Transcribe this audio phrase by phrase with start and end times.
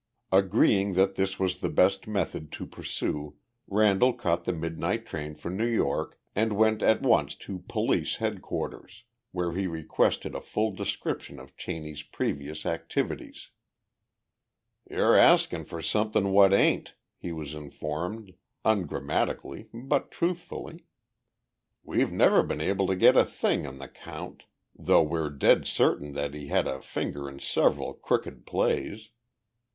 [0.31, 3.35] Agreeing that this was the best method to pursue,
[3.67, 9.03] Randall caught the midnight train for New York and went at once to police headquarters,
[9.31, 13.51] where he requested a full description of Cheney's previous activities.
[14.89, 18.33] "You're asking for something what ain't," he was informed,
[18.65, 20.83] ungrammatically, but truthfully.
[21.83, 24.45] "We've never been able to get a thing on the count,
[24.75, 29.11] though we're dead certain that he had a finger in several crooked plays.